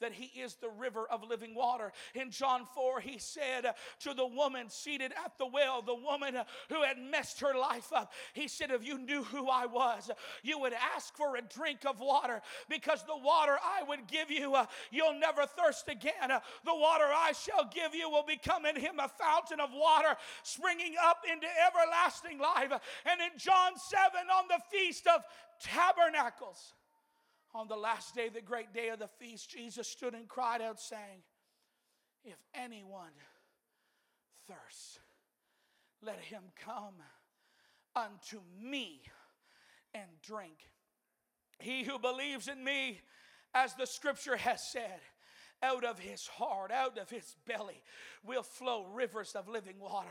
[0.00, 1.92] that he is the river of living water.
[2.14, 6.34] In John 4, he said to the woman seated at the well, the woman
[6.68, 10.10] who had messed her life up, he said, If you knew who I was,
[10.42, 14.54] you would ask for a drink of water because the water I would give you,
[14.54, 16.28] uh, you'll never thirst again.
[16.28, 20.94] The water I shall give you will become in him a fountain of water springing
[21.02, 22.72] up into everlasting life.
[23.04, 25.22] And in John 7, on the feast of
[25.60, 26.74] tabernacles.
[27.58, 30.78] On the last day, the great day of the feast, Jesus stood and cried out,
[30.78, 31.24] saying,
[32.24, 33.10] If anyone
[34.46, 35.00] thirsts,
[36.00, 36.94] let him come
[37.96, 39.02] unto me
[39.92, 40.70] and drink.
[41.58, 43.00] He who believes in me,
[43.52, 45.00] as the scripture has said,
[45.62, 47.82] out of his heart, out of his belly,
[48.24, 50.08] will flow rivers of living water.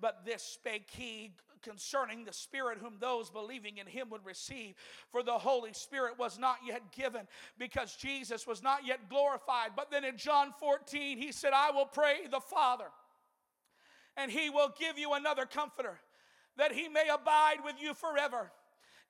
[0.00, 1.32] But this spake he
[1.62, 4.74] concerning the Spirit whom those believing in him would receive.
[5.10, 7.22] For the Holy Spirit was not yet given
[7.58, 9.70] because Jesus was not yet glorified.
[9.76, 12.86] But then in John 14, he said, I will pray the Father,
[14.16, 15.98] and he will give you another comforter,
[16.56, 18.50] that he may abide with you forever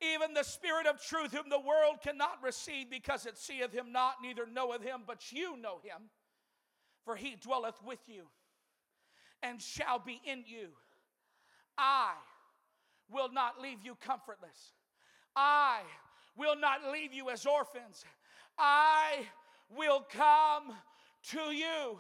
[0.01, 4.17] even the Spirit of truth, whom the world cannot receive because it seeth him not,
[4.23, 6.11] neither knoweth him, but you know him,
[7.05, 8.23] for he dwelleth with you
[9.43, 10.69] and shall be in you.
[11.77, 12.13] I
[13.11, 14.73] will not leave you comfortless.
[15.37, 15.81] I
[16.37, 18.05] will not leave you as orphans.
[18.59, 19.27] I
[19.77, 20.75] will come
[21.31, 21.99] to you.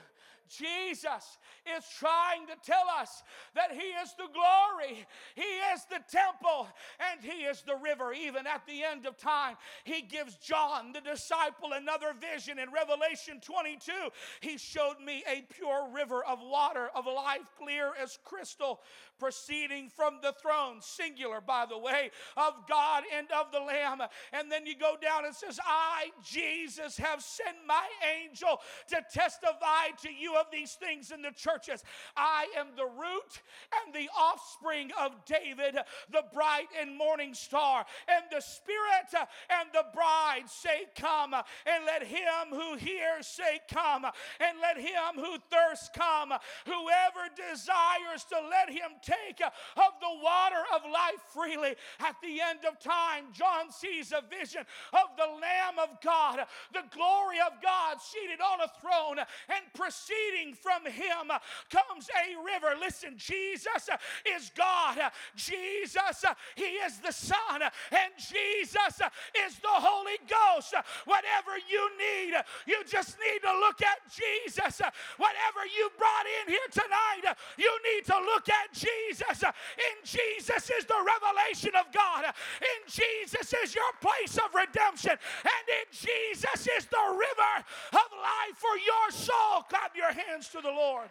[0.48, 1.38] Jesus
[1.76, 3.22] is trying to tell us
[3.54, 6.68] that He is the glory, He is the temple,
[7.12, 8.12] and He is the river.
[8.12, 13.40] Even at the end of time, He gives John, the disciple, another vision in Revelation
[13.40, 13.92] 22.
[14.40, 18.80] He showed me a pure river of water of life, clear as crystal,
[19.18, 24.00] proceeding from the throne, singular, by the way, of God and of the Lamb.
[24.32, 27.86] And then you go down and says, I, Jesus, have sent my
[28.22, 31.82] angel to testify to you of these things in the churches.
[32.16, 33.42] I am the root
[33.84, 35.76] and the offspring of David,
[36.10, 37.84] the bright and morning star.
[38.08, 44.04] And the Spirit and the bride say, Come, and let him who hears say, Come,
[44.04, 46.32] and let him who thirsts come.
[46.66, 51.74] Whoever desires to let him take uh, of the water of life freely.
[52.00, 56.84] At the end of time, John sees a vision of the Lamb of God, the
[56.94, 61.32] glory of God seated on a throne, and proceeding from him
[61.70, 62.74] comes a river.
[62.80, 63.88] Listen, Jesus
[64.36, 64.98] is God,
[65.36, 69.00] Jesus, He is the Son, and Jesus
[69.46, 70.74] is the Holy Ghost.
[71.04, 72.34] Whatever you need,
[72.66, 74.80] you just need to look at Jesus.
[75.16, 78.97] Whatever you brought in here tonight, you need to look at Jesus.
[79.10, 82.24] In Jesus is the revelation of God.
[82.24, 85.12] In Jesus is your place of redemption.
[85.12, 87.54] And in Jesus is the river
[87.92, 89.62] of life for your soul.
[89.68, 91.08] Clap your hands to the Lord.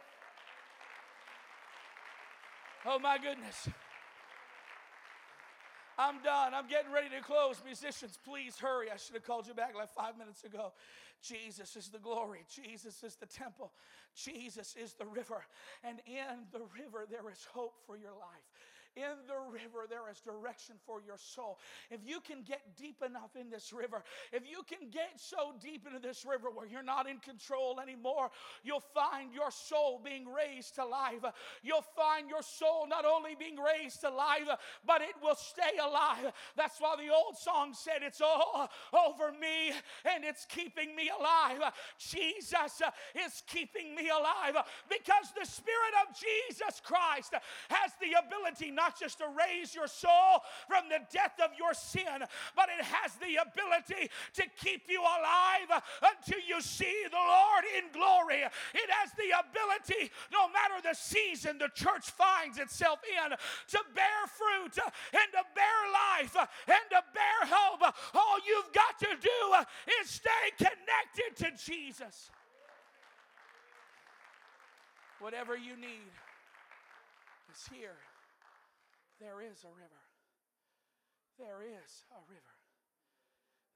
[2.85, 3.67] Oh my goodness.
[5.99, 6.53] I'm done.
[6.53, 7.61] I'm getting ready to close.
[7.65, 8.91] Musicians, please hurry.
[8.91, 10.73] I should have called you back like five minutes ago.
[11.23, 12.45] Jesus is the glory.
[12.47, 13.71] Jesus is the temple.
[14.17, 15.45] Jesus is the river.
[15.83, 18.49] And in the river, there is hope for your life
[18.97, 21.59] in the river, there is direction for your soul.
[21.91, 25.85] If you can get deep enough in this river, if you can get so deep
[25.85, 28.31] into this river where you're not in control anymore,
[28.63, 31.23] you'll find your soul being raised to life.
[31.61, 34.49] You'll find your soul not only being raised to life,
[34.85, 36.33] but it will stay alive.
[36.55, 39.73] That's why the old song said, It's all over me
[40.05, 41.61] and it's keeping me alive.
[41.99, 42.81] Jesus
[43.13, 44.55] is keeping me alive
[44.89, 47.33] because the Spirit of Jesus Christ
[47.69, 51.73] has the ability not not just to raise your soul from the death of your
[51.73, 52.23] sin,
[52.55, 57.91] but it has the ability to keep you alive until you see the Lord in
[57.91, 58.47] glory.
[58.47, 64.21] It has the ability, no matter the season the church finds itself in, to bear
[64.31, 66.35] fruit and to bear life
[66.67, 67.93] and to bear hope.
[68.15, 69.39] All you've got to do
[69.99, 72.31] is stay connected to Jesus.
[75.19, 76.13] Whatever you need
[77.53, 77.97] is here.
[79.19, 80.03] There is a river.
[81.37, 82.57] There is a river.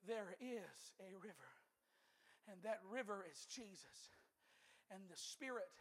[0.07, 1.51] There is a river.
[2.49, 4.13] And that river is Jesus.
[4.89, 5.71] And the Spirit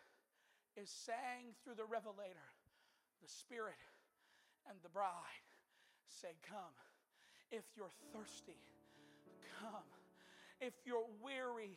[0.76, 2.48] is saying through the revelator,
[3.22, 3.80] the Spirit
[4.68, 5.48] and the bride
[6.06, 6.76] say, Come.
[7.50, 8.62] If you're thirsty,
[9.58, 9.90] come.
[10.60, 11.74] If you're weary,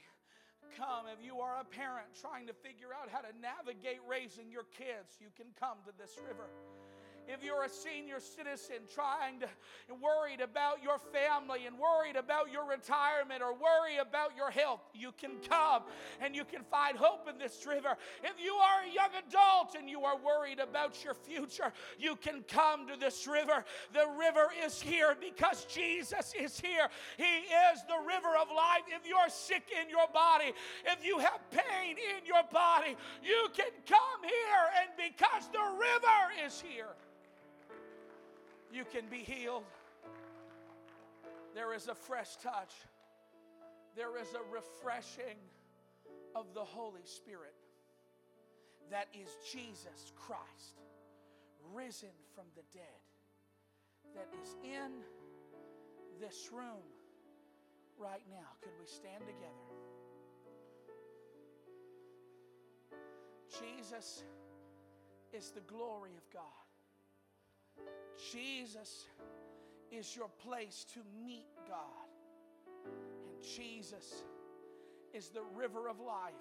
[0.78, 1.10] come.
[1.10, 5.18] If you are a parent trying to figure out how to navigate raising your kids,
[5.18, 6.46] you can come to this river.
[7.28, 9.48] If you're a senior citizen trying to
[10.02, 15.12] worried about your family and worried about your retirement or worry about your health, you
[15.18, 15.84] can come
[16.22, 17.96] and you can find hope in this river.
[18.24, 22.44] If you are a young adult and you are worried about your future, you can
[22.48, 23.64] come to this river.
[23.94, 26.88] The river is here because Jesus is here.
[27.18, 28.84] He is the river of life.
[28.88, 30.54] If you're sick in your body,
[30.86, 36.46] if you have pain in your body, you can come here and because the river
[36.46, 36.96] is here
[38.74, 39.64] you can be healed.
[41.54, 42.74] There is a fresh touch,
[43.96, 45.38] there is a refreshing
[46.36, 47.54] of the Holy Spirit.
[48.90, 50.82] That is Jesus Christ,
[51.74, 52.84] risen from the dead,
[54.16, 54.92] that is in
[56.20, 56.84] this room
[57.98, 58.50] right now.
[58.62, 59.74] Could we stand together?
[63.60, 64.24] Jesus
[65.32, 66.63] is the glory of God.
[68.32, 69.06] Jesus
[69.92, 72.10] is your place to meet God.
[72.86, 74.24] And Jesus
[75.14, 76.34] is the river of life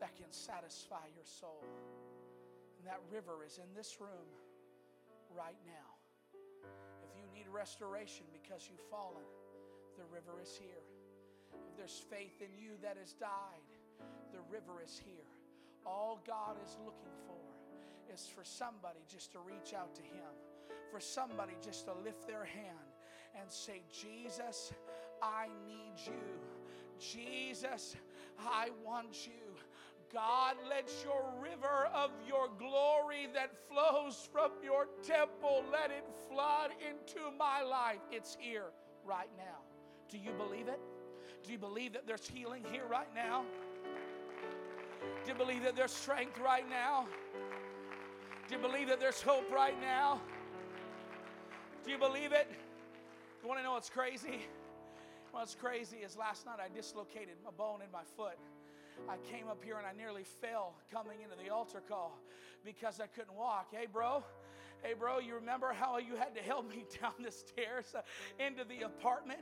[0.00, 1.64] that can satisfy your soul.
[2.78, 4.28] And that river is in this room
[5.34, 6.38] right now.
[7.02, 9.24] If you need restoration because you've fallen,
[9.96, 10.84] the river is here.
[11.70, 13.64] If there's faith in you that has died,
[14.32, 15.30] the river is here.
[15.86, 17.45] All God is looking for
[18.12, 20.32] is for somebody just to reach out to Him,
[20.90, 22.92] for somebody just to lift their hand
[23.40, 24.72] and say, Jesus,
[25.22, 26.12] I need you.
[26.98, 27.96] Jesus,
[28.38, 29.54] I want you.
[30.12, 36.70] God, let your river of your glory that flows from your temple, let it flood
[36.80, 37.98] into my life.
[38.12, 38.66] It's here
[39.04, 39.58] right now.
[40.08, 40.80] Do you believe it?
[41.44, 43.44] Do you believe that there's healing here right now?
[45.24, 47.06] Do you believe that there's strength right now?
[48.48, 50.20] Do you believe that there's hope right now?
[51.84, 52.48] Do you believe it?
[53.42, 54.40] You want to know what's crazy?
[55.32, 58.38] What's crazy is last night I dislocated a bone in my foot.
[59.08, 62.16] I came up here and I nearly fell coming into the altar call
[62.64, 63.66] because I couldn't walk.
[63.72, 64.22] Hey, bro,
[64.82, 67.94] Hey, bro, you remember how you had to help me down the stairs
[68.38, 69.40] into the apartment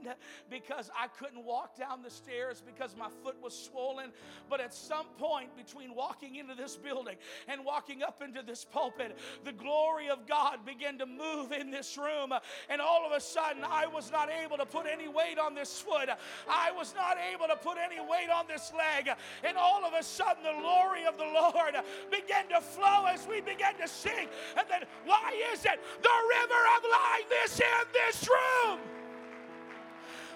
[0.51, 4.11] because I couldn't walk down the stairs because my foot was swollen?
[4.49, 7.16] But at some point between walking into this building
[7.49, 11.99] and walking up into this pulpit, the glory of God began to move in this
[11.99, 12.32] room.
[12.68, 15.80] And all of a sudden, I was not able to put any weight on this
[15.80, 16.09] foot.
[16.49, 19.09] I was not able to put any weight on this leg.
[19.43, 21.74] And all of a sudden, the glory of the Lord
[22.11, 24.28] began to flow as we began to sing.
[24.57, 24.85] And then,
[25.33, 25.81] is it?
[26.03, 28.93] The river of life is in this room.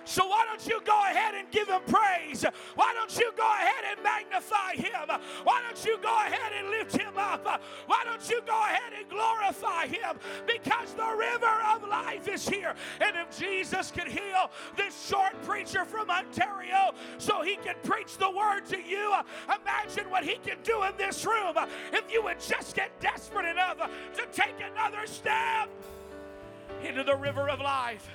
[0.08, 2.42] So why don't you go ahead and give him praise?
[2.76, 5.20] Why don't you go ahead and magnify him?
[5.44, 7.62] Why don't you go ahead and lift him up?
[7.84, 10.18] Why don't you go ahead and glorify him?
[10.46, 12.74] Because the river of life is here.
[13.02, 18.30] And if Jesus could heal this short preacher from Ontario so he can preach the
[18.30, 19.14] word to you,
[19.60, 21.54] imagine what he can do in this room
[21.92, 23.76] if you would just get desperate enough
[24.14, 25.68] to take another step
[26.82, 28.08] into the river of life.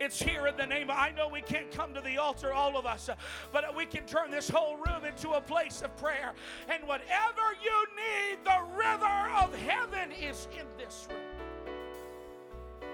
[0.00, 0.90] It's here in the name.
[0.90, 3.10] Of, I know we can't come to the altar, all of us,
[3.52, 6.32] but we can turn this whole room into a place of prayer.
[6.68, 12.90] And whatever you need, the river of heaven is in this room.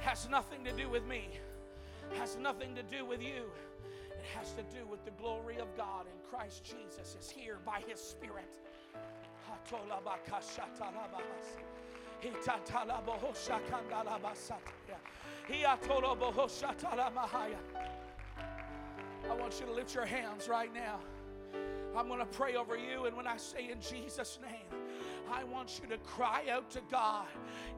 [0.00, 1.28] Has nothing to do with me,
[2.18, 3.50] has nothing to do with you.
[4.10, 7.80] It has to do with the glory of God, and Christ Jesus is here by
[7.86, 8.44] His Spirit.
[19.28, 21.00] I want you to lift your hands right now.
[21.96, 24.80] I'm going to pray over you, and when I say in Jesus' name,
[25.32, 27.26] I want you to cry out to God.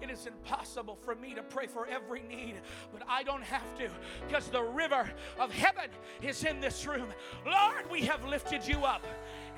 [0.02, 2.56] It is impossible for me to pray for every need,
[2.92, 3.88] but I don't have to
[4.26, 5.88] because the river of heaven
[6.22, 7.08] is in this room.
[7.46, 9.04] Lord, we have lifted you up.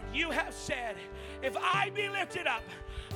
[0.05, 0.97] And you have said,
[1.43, 2.63] If I be lifted up,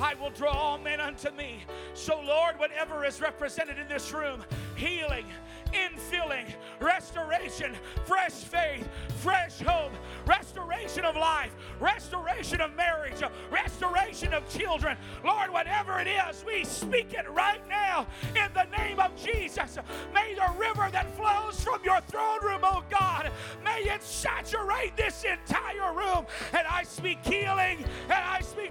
[0.01, 1.65] I will draw all men unto me.
[1.95, 4.45] So, Lord, whatever is represented in this room
[4.77, 5.25] healing,
[5.73, 6.47] infilling,
[6.81, 7.75] restoration,
[8.07, 9.93] fresh faith, fresh hope,
[10.27, 13.21] restoration of life, restoration of marriage,
[13.51, 14.97] restoration of children.
[15.25, 19.79] Lord, whatever it is, we speak it right now in the name of Jesus.
[20.15, 23.31] May the river that flows from your throne room, oh God,
[23.65, 26.27] may it saturate this entire room.
[26.53, 28.68] And I speak healing, and I speak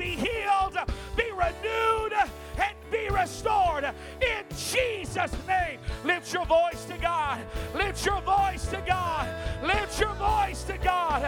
[0.00, 0.78] Be healed,
[1.14, 2.14] be renewed,
[2.56, 5.78] and be restored in Jesus' name.
[6.04, 7.38] Lift your voice to God.
[7.74, 9.28] Lift your voice to God.
[9.62, 11.22] Lift your voice to God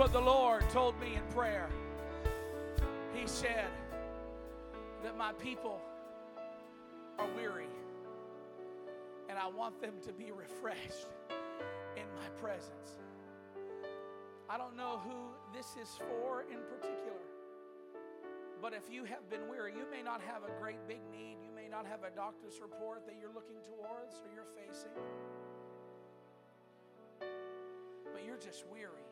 [0.00, 1.68] what the Lord told me in prayer
[3.12, 3.68] He said
[5.04, 5.78] that my people
[7.18, 7.68] are weary,
[9.28, 11.08] and I want them to be refreshed
[11.98, 12.96] in my presence.
[14.48, 17.20] I don't know who this is for in particular,
[18.62, 21.54] but if you have been weary, you may not have a great big need, you
[21.54, 24.96] may not have a doctor's report that you're looking towards or you're facing,
[28.14, 29.04] but you're just weary.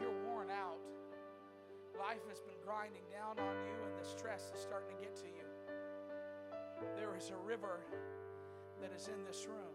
[0.00, 0.78] You're worn out.
[1.98, 5.26] Life has been grinding down on you, and the stress is starting to get to
[5.26, 5.46] you.
[6.96, 7.80] There is a river
[8.80, 9.74] that is in this room.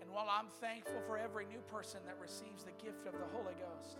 [0.00, 3.54] And while I'm thankful for every new person that receives the gift of the Holy
[3.54, 3.98] Ghost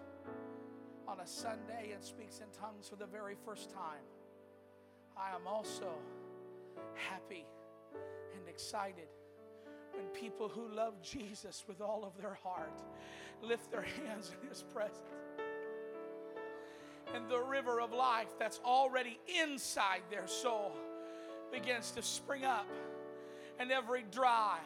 [1.09, 4.05] on a Sunday and speaks in tongues for the very first time,
[5.16, 5.95] I am also
[6.95, 7.47] happy
[8.34, 9.09] and excited
[9.97, 12.82] when people who love Jesus with all of their heart
[13.42, 15.01] lift their hands in His presence.
[17.14, 20.72] And the river of life that's already inside their soul
[21.53, 22.66] begins to spring up,
[23.59, 24.59] and every dry,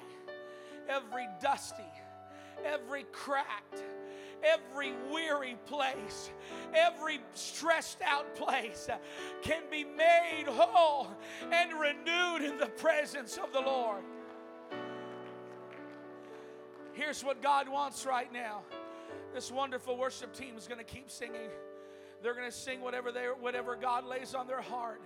[0.89, 1.83] every dusty,
[2.64, 3.85] every cracked,
[4.43, 6.31] every weary place,
[6.74, 8.89] every stressed out place
[9.43, 11.09] can be made whole
[11.53, 14.03] and renewed in the presence of the Lord.
[17.01, 18.61] Here's what God wants right now.
[19.33, 21.49] This wonderful worship team is going to keep singing.
[22.23, 25.01] They're going to sing whatever they whatever God lays on their heart.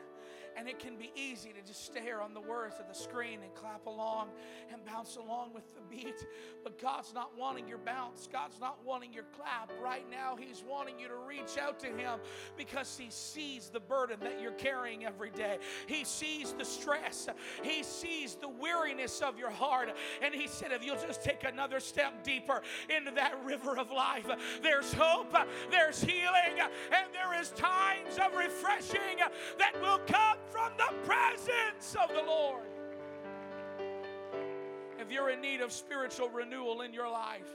[0.56, 3.54] And it can be easy to just stare on the words of the screen and
[3.54, 4.28] clap along
[4.72, 6.26] and bounce along with the beat.
[6.62, 8.28] But God's not wanting your bounce.
[8.30, 9.72] God's not wanting your clap.
[9.82, 12.20] Right now, He's wanting you to reach out to Him
[12.56, 15.58] because He sees the burden that you're carrying every day.
[15.86, 17.28] He sees the stress.
[17.62, 19.90] He sees the weariness of your heart.
[20.22, 22.62] And He said, if you'll just take another step deeper
[22.96, 24.28] into that river of life,
[24.62, 25.34] there's hope,
[25.70, 29.18] there's healing, and there is times of refreshing
[29.58, 32.62] that will come from the presence of the Lord.
[34.98, 37.50] If you're in need of spiritual renewal in your life,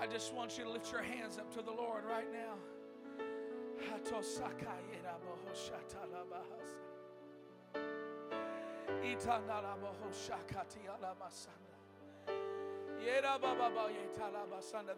[0.00, 2.56] I just want you to lift your hands up to the Lord right now.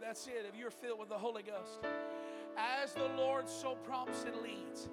[0.01, 0.47] That's it.
[0.49, 1.81] If you're filled with the Holy Ghost
[2.57, 4.89] as the Lord so prompts and leads.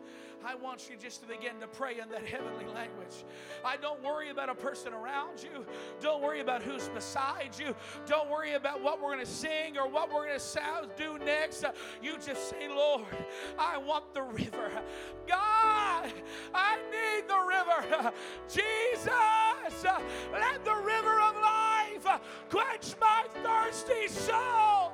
[0.46, 3.24] I want you just to begin to pray in that heavenly language.
[3.64, 5.66] I don't worry about a person around you.
[6.02, 7.74] Don't worry about who's beside you.
[8.06, 11.64] Don't worry about what we're going to sing or what we're going to do next.
[11.64, 13.06] Uh, you just say, Lord,
[13.58, 14.70] I want the river.
[15.28, 16.12] God,
[16.54, 18.12] I need the river.
[18.48, 19.86] Jesus,
[20.34, 24.92] let the river of life quench my thirsty soul.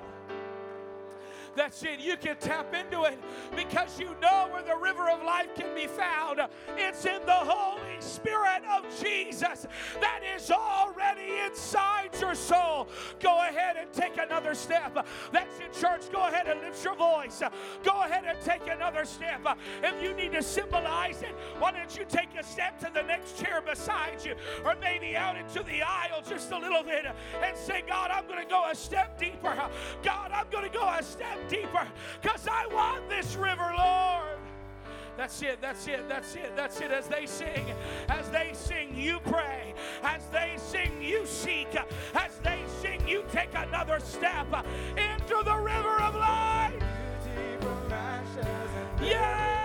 [1.59, 1.99] That's it.
[1.99, 3.19] You can tap into it
[3.53, 6.39] because you know where the river of life can be found.
[6.77, 9.67] It's in the Holy Spirit of Jesus
[9.99, 12.87] that is already inside your soul.
[13.19, 15.05] Go ahead and take another step.
[15.33, 16.09] That's it, church.
[16.13, 17.43] Go ahead and lift your voice.
[17.83, 19.45] Go ahead and take another step.
[19.83, 23.37] If you need to symbolize it, why don't you take a step to the next
[23.37, 24.33] chair beside you
[24.63, 27.05] or maybe out into the aisle just a little bit
[27.43, 29.69] and say, God, I'm going to go a step deeper.
[30.03, 31.87] God, I'm going to go a step deeper
[32.21, 34.39] because I want this river, Lord.
[35.17, 36.91] That's it, that's it, that's it, that's it.
[36.91, 37.65] As they sing,
[38.07, 39.73] as they sing, you pray.
[40.01, 41.75] As they sing, you seek.
[42.15, 44.47] As they sing, you take another step
[44.91, 46.73] into the river of life.
[49.01, 49.58] Yeah!